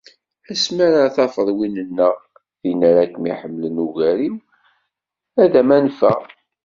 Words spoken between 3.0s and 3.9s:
kem-iḥemmlen